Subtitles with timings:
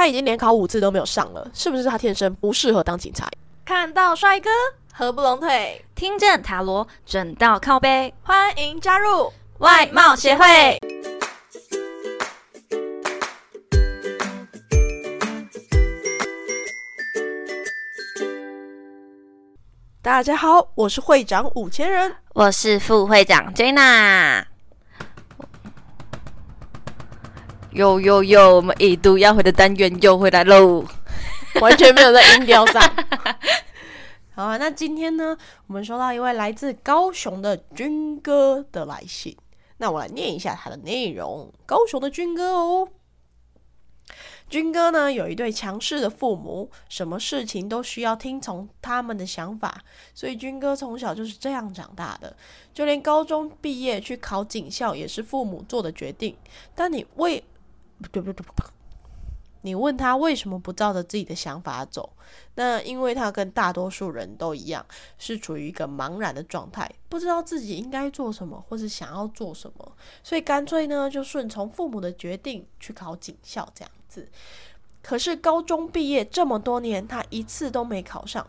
[0.00, 3.28] 他已经连考五次都没有上了，是不是他天生不适合当警察？
[3.66, 4.48] 看到帅哥
[4.94, 10.78] 合不拢腿，听见塔罗准到靠背，欢迎加入外貌协会。
[20.00, 24.49] 大家好，我是会长五千人，我是副会长 Jenna。
[27.72, 30.84] 又又又，我们一度要回的单元又回来喽，
[31.60, 32.82] 完全没有在音调上。
[34.34, 35.36] 好啊，那今天呢，
[35.66, 39.36] 我们收到一位来自高雄的军哥的来信，
[39.76, 41.52] 那我来念一下他的内容。
[41.66, 42.88] 高雄的军哥哦。
[44.48, 49.80] 军哥呢有一对强势的父母，什么事情都需要听从他们的想法，
[50.12, 52.34] 所以军哥从小就是这样长大的。
[52.74, 56.36] 就连高中毕业去考警校也是父母做的决定。
[56.74, 57.44] 但你为
[58.12, 58.44] 对不对？
[59.62, 62.10] 你问他为什么不照着自己的想法走？
[62.54, 64.84] 那因为他跟大多数人都一样，
[65.18, 73.90] 是处于一个茫然的状态，不知道自己应该做什么，或是想要做什么，所以干脆呢就顺从父母的决定去考警校这样。
[74.08, 74.26] 子，
[75.02, 78.46] 可是高中毕业这么多年，他一次都没考上。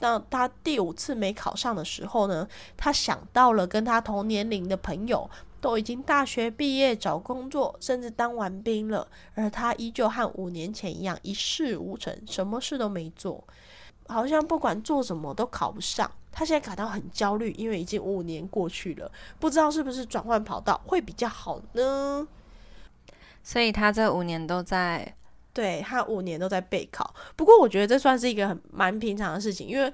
[0.00, 2.48] 那他第五次没考上的时候呢？
[2.76, 5.30] 他想到了跟他同年龄的朋友
[5.64, 13.42] 都已经大学毕业找工作，甚至当完兵了，而他依旧和五年前一样一事无成，什么事都没做，
[14.06, 16.10] 好像不管做什么都考不上。
[16.30, 22.28] 他现在感到很焦虑，因为已经五年过去了，不知道是不是转换跑道会比较好呢？
[23.42, 25.16] 所以他这五年都在，
[25.54, 27.14] 对他五年都在备考。
[27.36, 29.90] 不过我觉得这算是一个很蛮平常的事情，因为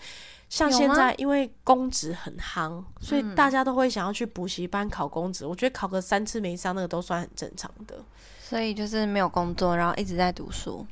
[0.51, 5.47] 像现在因为公职很夯，所以大家都会想要去补习班考公职。
[5.47, 7.95] 我觉得考个三次没上，那个都算很正常的。
[8.43, 10.85] 所以就是没有工作，然后一直在读书。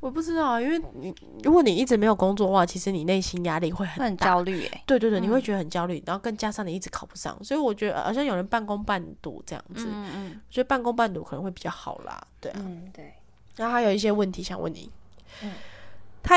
[0.00, 4.66] 我不知道啊，因为你如果你一直没有工作的话，其实你内心压力会很很焦虑。
[4.66, 9.86] 哎，对对对，你会觉得很焦虑，然后更加上你一直考不上，所以我觉得好像有人半工半读这样子。
[9.88, 12.20] 嗯嗯，我觉得半工半读可能会比较好啦。
[12.40, 13.12] 对啊，嗯对。
[13.56, 14.90] 然后还有一些问题想问你。
[15.42, 15.52] 嗯，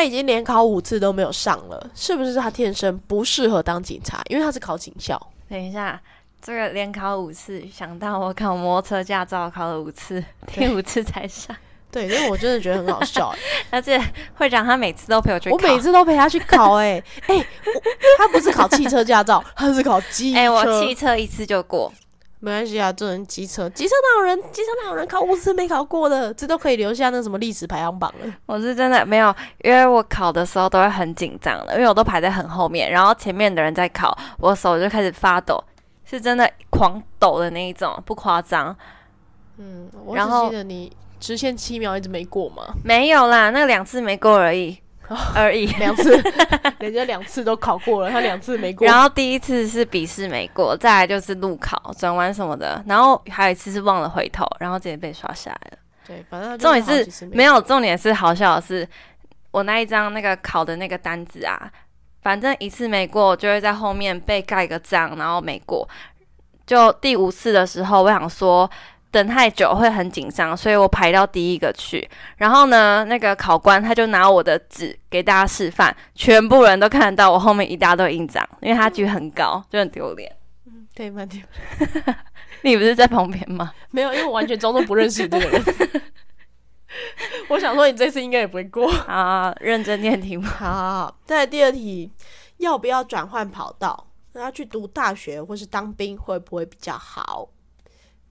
[0.03, 4.21] 他已经连考五次都没有上了，是不是他天生不适合当警察？
[4.27, 5.17] 因为他是考警校。
[5.49, 5.97] 等一下，
[6.41, 11.55] 这个连考五次，想到我考摩托车驾照考了五次，第五次才上。
[11.89, 13.33] 对，因为我真的觉得很好笑，
[13.71, 13.97] 而且
[14.33, 17.45] 会长他每次都陪我去，我每次都陪他去考， 哎哎，
[18.17, 20.39] 他不是考汽车驾照，他是考机车。
[20.39, 21.93] 哎， 我汽车一次就过，
[22.43, 28.33] 没关系啊，做人机车，机车哪有人，机车哪有人考五次没考过的，这都可以留下那什么历史排行榜了。
[28.45, 29.33] 我是真的没有，
[29.63, 35.63] 因为我考的时候都会很紧张的，因为我都排在很后面，然后前面的人在考，我手就开始发抖，
[36.03, 38.75] 是真的狂抖的那一种，不夸张。
[39.57, 40.91] 嗯，我只记得你。
[41.19, 42.61] 直线七秒一直没过吗？
[42.83, 44.77] 没有啦，那两次没过而已，
[45.33, 46.11] 而已 两次，
[46.79, 48.85] 人家两次都考过了，他两次没过。
[48.85, 55.77] 然后第一次是笔试没过，再来就是路考转弯什么的，然后还有一次是忘了回头，然后直接被刷下来了。
[56.07, 58.87] 对，反正重点是没有，重点是好笑的是，
[59.51, 61.71] 我那一张那个考的那个单子啊，
[62.21, 65.87] 反正一次没过就会在后面被盖个章，然后没过。
[66.65, 68.69] 就第五次的时候，我想说。
[69.13, 72.09] 等太久会很紧张，所以我排到第一个去。
[72.37, 80.35] 然后呢，那个考官他就拿我的纸给大家示范，全部人都看得到我后面一大堆印章，因为他举很高，就很丢脸。
[80.65, 81.39] 嗯，对，蛮丢。
[82.63, 83.71] 你不是在旁边吗？
[83.91, 85.63] 没有，因为我完全装作不认识这个人。
[87.49, 88.91] 我想说，你这次应该也不会过。
[89.07, 90.43] 啊，认真念题目。
[90.47, 92.11] 好好好，再来第二题，
[92.57, 94.07] 要不要转换跑道？
[94.33, 97.47] 他去读大学或是当兵会不会比较好？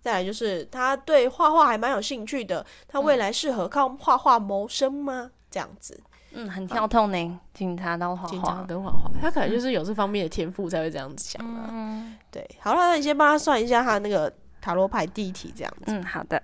[0.03, 5.31] 再来就是他对画画还蛮有兴趣的，他未来适合靠画画谋生吗？
[5.49, 6.03] 这样子，
[6.33, 11.69] 嗯，很跳痛呢，警察当画画，警察跟画画，他可能就是有这方面的天赋才会这样子想啊。
[11.71, 15.93] 嗯，对，好了，那你先帮他算一下他那个塔罗牌第一题这样子。
[15.93, 16.43] 嗯，好的。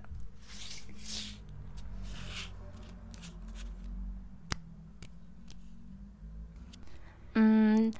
[7.34, 7.92] 嗯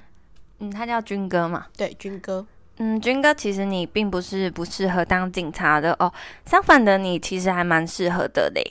[0.59, 1.67] 嗯，他叫军哥嘛？
[1.75, 2.45] 对，军哥。
[2.81, 6.11] 嗯，军哥，其实你并不是不适合当警察的哦，
[6.45, 8.63] 相反的，你其实还蛮适合的嘞。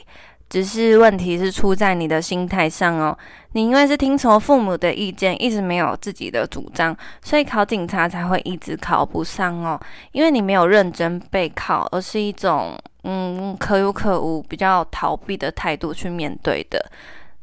[0.49, 3.17] 只是问题是出在你的心态上哦。
[3.53, 9.79] 你因为是听从父母的意见，一直没有自己的主张，所以考警察才会一直考不上哦。
[10.13, 12.75] 因为你没有认真备考，而是一种
[13.05, 16.83] 嗯可有可无、比较逃避的态度去面对的。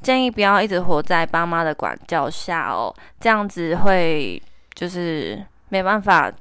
[0.02, 4.42] 建议不要一直活在爸妈的管教下哦，这样子会
[4.74, 5.40] 就是
[5.70, 6.32] 没办法。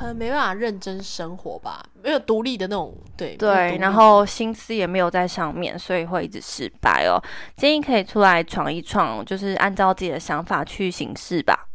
[0.00, 7.20] 可能没办法认真生活吧，没有独立的那种，对对，然后心思也没有在上面，所以会一直失败哦。
[7.54, 11.68] 建议可以出来闯一闯，就是按照自己的想法去行事吧。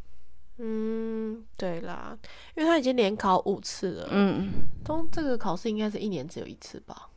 [0.57, 2.17] 嗯，对啦，
[2.55, 7.09] 因为他已经连考五次了，嗯，通这个考试应该是一年只有一次吧？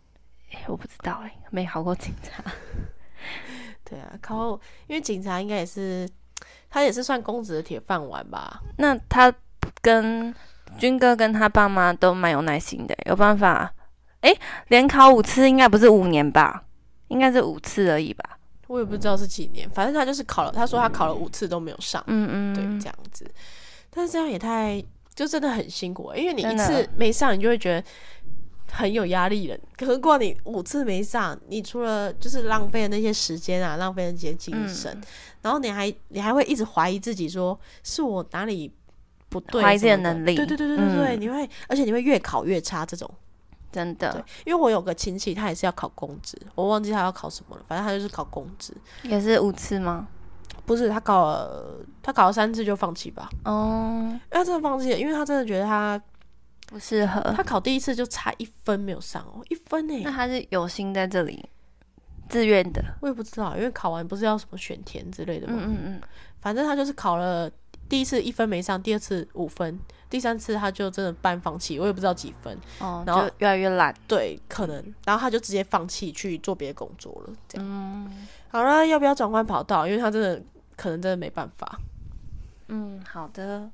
[0.50, 2.44] 诶我不知道哎、没考过警察。
[3.82, 6.06] 对啊，考因为警察应该也是
[6.68, 8.60] 他也是算公职的铁饭碗吧？
[8.76, 9.32] 那他
[9.80, 10.34] 跟
[10.76, 13.72] 军哥跟他爸妈都蛮有耐心的，有办法。
[14.22, 14.36] 诶，
[14.68, 16.64] 连考五次应该不是五年吧？
[17.06, 18.38] 应该是五次而已吧？
[18.66, 23.24] 我也不知道是几年，反正他就是考了，他说他考了五次都没有上，嗯嗯，对，这样子。
[23.88, 24.82] 但是这样也太
[25.14, 27.86] 就真的很辛苦欸，因为你一次没上，你就会觉得
[28.70, 29.56] 很有压力了。
[29.86, 35.02] 何况你五次没上，你除了就是浪费了那些时间啊，浪费了那些精神，嗯
[35.42, 38.70] 然后你还你还会一直怀疑自己说，是我哪里
[39.28, 43.10] 不对，怀疑自己的能力对对对对对对，嗯你会，而且你会越考越差这种。
[43.70, 48.74] 真的，因为我有个亲戚，他也是要考公职，我忘记他要考什么了，反正他就是考公职。
[49.02, 50.08] 也是五次吗？
[50.64, 56.00] 不是他考了，他考了三次就放弃吧，哦，因为他真的放弃了，因为他真的觉得他
[56.66, 57.20] 不适合。
[57.36, 61.46] 他考第一次就差一分没有上哦，一分呢、那他是有心在这里，
[62.30, 62.82] 自愿的。
[63.02, 65.58] 我也不知道，因为考完不是要什么选填之类的吗？
[65.58, 66.00] 嗯嗯嗯，
[66.40, 67.50] 反正他就是考了
[67.88, 69.80] 第一次一分没上，第二次五分，
[70.10, 73.94] 第三次他就真的半放弃，我也不知道几分，哦，然后就越来越懒。
[74.06, 77.32] 对，可能，然后他就直接放弃去做别的工作了。
[77.48, 79.86] 这样，嗯好了，要不要转换跑道？
[79.86, 80.42] 因为他真的
[80.76, 81.78] 可能真的没办法。
[82.68, 83.70] 嗯，好的。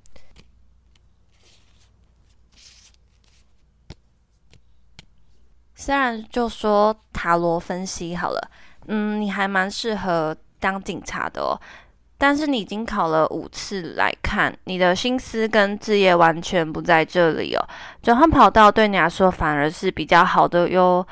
[5.74, 8.50] 虽然就说塔罗分析好了，
[8.86, 11.60] 嗯，你还蛮适合当警察的哦。
[12.26, 17.62] 但是你已经考了五次来看，你的心思跟志业完全不在这里哦。
[18.02, 21.06] 转换跑道对你来说反而是比较好的哟。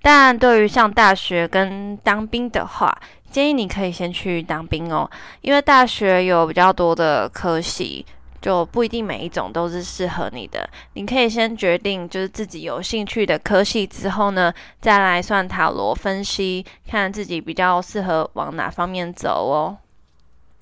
[0.00, 2.98] 但对于上大学跟当兵的话，
[3.30, 5.06] 建议你可以先去当兵哦，
[5.42, 8.06] 因为大学有比较多的科系，
[8.40, 10.66] 就不一定每一种都是适合你的。
[10.94, 14.50] 你可以先决定就是自己有兴趣的科系之后呢，
[14.80, 19.76] 再来算塔罗分析，看自己比较适合往哪方面走哦。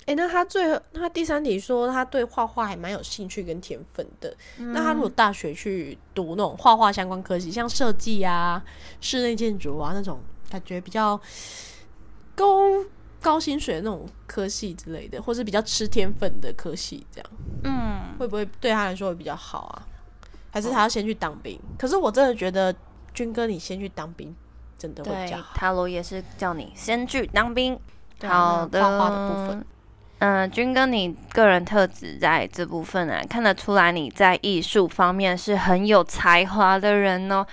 [0.05, 4.35] 诶，那他最后他第三题说他对画画还蛮有兴趣跟天分的。
[4.57, 8.63] 那他如果大学去读那种画画相关科系，像设计啊、
[8.99, 10.19] 室内建筑啊那种，
[10.49, 11.19] 感觉比较
[12.35, 12.59] 高
[13.21, 17.29] 高薪水的那种科系之类的，或是比较吃天分的科系，这样
[17.63, 19.87] 嗯，会不会对他来说会比较好啊？
[20.51, 21.59] 还是他要先去当兵？
[21.77, 22.75] 可是我真的觉得
[23.13, 24.35] 军哥你先去当兵
[24.77, 25.55] 真的会比对较，好。
[25.55, 27.79] 塔罗也是叫你先去当兵。
[28.21, 29.65] 好的，画画的部分，
[30.25, 37.45] 嗯，军哥，你个人特质在这部分啊，看得出来你在艺术方面是很有才华的人哦。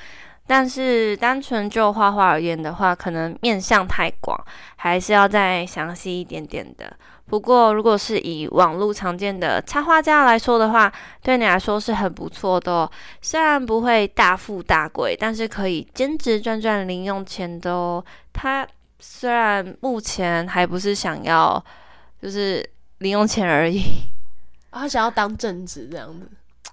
[0.47, 4.41] 但是单纯就画画而言的话，可能面向太广，
[4.77, 6.97] 还是要再详细一点点的。
[7.27, 10.93] 不过，如果是以网络常见的插画家来说的话，
[11.25, 12.91] 对你来说是很不错的哦。
[13.21, 18.05] 虽然不会大富大贵，但是可以兼职赚赚零用钱的哦。
[18.33, 18.65] 他
[19.01, 21.61] 虽然目前还不是想要
[22.21, 22.69] 就是
[22.99, 23.83] 零用钱而已，
[24.71, 26.29] 啊 他想要当正职这样子。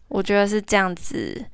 [0.08, 1.46] 我觉得是这样子，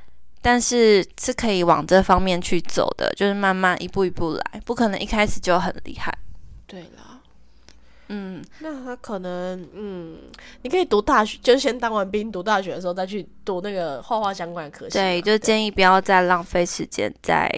[0.42, 6.16] 但是是可以往这方面去走的，就是慢慢一步一步来，不可能一开始就很厉害。
[6.68, 7.20] 对啦，
[8.10, 10.18] 嗯，那他可能，嗯，
[10.62, 14.98] 你可以读大学，就是先当完兵，读大学的时候再去读那个画画相关的科系。
[14.98, 17.50] 对，就建议不要再浪费时间在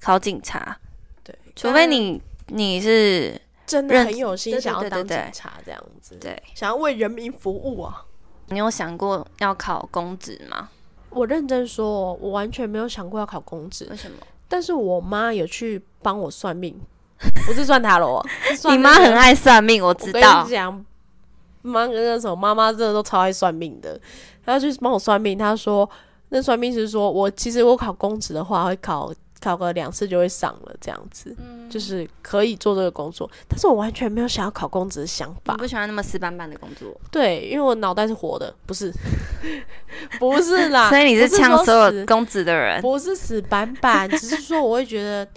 [0.00, 0.78] 考警察，
[1.22, 3.38] 对，除非你你是
[3.68, 8.02] 真的很有心想要当警察这样子，对，想要为人民服务啊。
[8.46, 10.70] 你有想过要考公职吗？
[11.10, 14.16] 我认真说，我完全没有想过要考公职为，什么？
[14.48, 16.74] 但是我妈有去帮我算命，
[17.46, 18.24] 不是算塔罗，
[18.70, 20.50] 你妈很爱算命，我知道你。
[20.50, 20.84] 讲，
[21.60, 24.00] 妈跟那什么妈妈真的都超爱算命的。
[24.46, 25.88] 她去帮我算命，她说
[26.30, 33.30] 那算命是说我其实我考公职的话会考考个两次就会上了，这样子、嗯就是可以做这个工作。
[33.46, 35.54] 但是我完全没有想要考公职的想你法。
[35.56, 38.92] 不喜欢那么死板板的工作，对，因为我脑袋是活的，不是，
[40.18, 40.88] 不是啦。
[40.88, 42.80] 所以你是说呛所有死公职的人。
[42.80, 45.28] 不是死板板， 只是说我会觉得，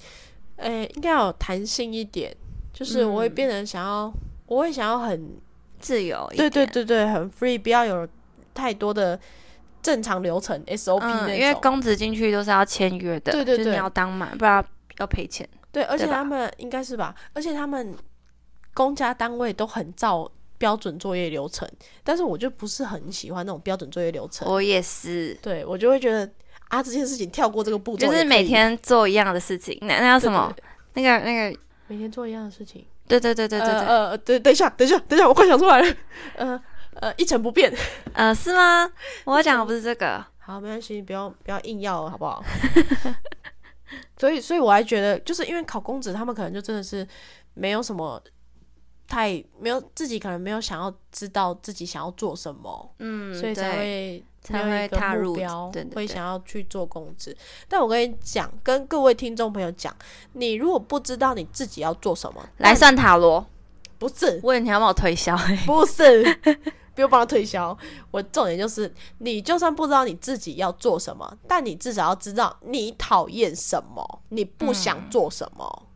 [0.57, 2.35] 诶、应该要有弹性一点，
[2.73, 4.13] 就是我会嗯变成想要，
[4.47, 5.37] 我会想要很
[5.79, 8.07] 自由一对对，对对，很 free，不要有
[8.53, 9.19] 太多的
[9.81, 11.27] 正常流程 SOP 那种。
[11.27, 14.63] 嗯，因为公职进去都是要签约的，对对对就是你要当满，不然
[14.99, 15.47] 要赔钱。
[15.71, 17.95] 对，而且他们应该是吧，而且他们
[18.73, 21.67] 公家单位都很照标准作业流程，
[22.03, 24.47] 但是我就不是很喜欢那种标准作业流程。
[24.51, 26.29] 我也是，对我就会觉得
[26.67, 29.77] 啊，这件事情跳过这个步骤，就是每天做一样的事情。
[29.81, 30.53] 那那叫对什么？
[30.93, 31.57] 那个那个，
[31.87, 32.85] 每天做一样的事情。
[33.07, 35.95] 对对对对对对，呃呃，对，等一下，等一下，等一下，我快想出来了。
[36.35, 36.61] 呃
[36.95, 37.73] 呃，一成不变。
[38.13, 38.91] 呃，是吗？
[39.25, 40.23] 我讲的不是这个。
[40.39, 42.43] 好，没关系，不要不要硬要了，好不好？
[44.17, 47.07] 所以，所以我还觉得，就是因为考公职，他们可能就真的是
[47.53, 48.21] 没有什么
[49.07, 57.35] 太没有自己可能没有想要知道自己想要做什么，嗯，所以才会才会踏入标，对对对会想要去做公职。
[57.67, 59.95] 但我跟你讲，跟各位听众朋友讲，
[60.33, 63.45] 你如果不知道你自己要做什么，来算塔罗。
[63.99, 66.23] 不是问你要帮我推销、欸，不是，
[66.93, 67.77] 不用帮他推销。
[68.11, 75.87] 我重点就是，你就算不知道你自己要做什么，但你至少要知道你讨厌什么，你不想做什么。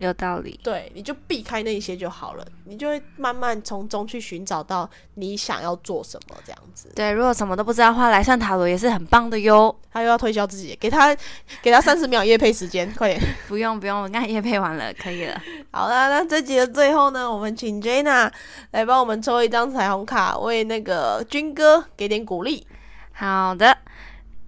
[0.00, 0.60] 有道理。
[0.62, 6.88] 对，你就避开那些就好了，你就会慢慢从中去寻找到你想要做什么这样子。
[6.94, 9.74] 对，如果什么都不知道的话，来算塔罗也是很棒的哟。
[9.90, 11.12] 他又要推销自己，给他
[11.60, 13.20] 给他三十秒夜配时间，快点。
[13.48, 15.42] 不用不用，我刚才也配完了，可以了。
[15.70, 18.32] 好啦，那这集的最后呢，我们请 Jana
[18.70, 22.66] 来帮我们抽一张彩虹卡，为那个军哥给点鼓励。
[23.12, 23.76] 好的，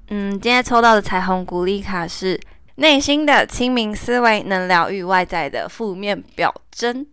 [0.08, 2.40] 嗯，今天抽到的彩虹鼓励卡是
[2.76, 7.06] 内心的清明思维能疗愈外在的负面表征。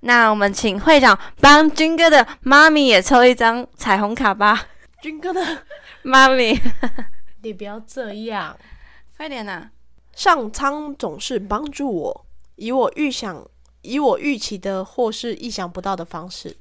[0.00, 4.66] 那我们请会长帮军哥的妈咪也抽一张彩虹卡吧。
[5.02, 5.44] 军哥的，
[6.02, 6.58] 妈咪，
[7.42, 8.56] 你不要这样。
[9.16, 9.68] 快点呐、
[10.14, 12.26] 上苍总是帮助我，
[12.60, 13.42] 以我预想、
[13.80, 16.54] 以我预期的或是意想不到的方式。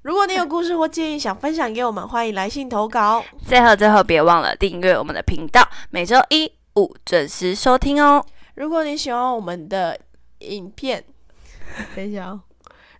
[0.00, 3.22] 如果你有故事或建议想分享给我们，欢迎来信投稿。
[3.46, 8.24] 最后最后别忘了订阅我们的频道，每周一五准时收听哦。
[8.54, 10.00] 如果你喜欢我们的
[10.38, 11.04] 影片，
[11.94, 12.40] 等一下哦。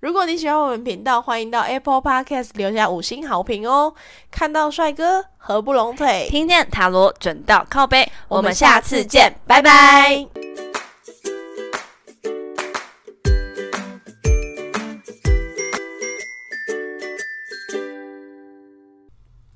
[0.00, 3.94] 如果你喜欢我们频道，欢迎到 Apple Podcast 留下五星好评哦。
[4.30, 10.26] 看到帅哥合不拢腿，听见塔罗准到靠背，我们下次见，拜拜。
[10.34, 10.39] 拜